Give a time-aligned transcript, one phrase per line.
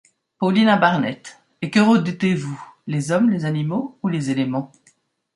[0.39, 4.71] Paulina Barnett, et que redoutez-vous, les hommes, les animaux ou les éléments?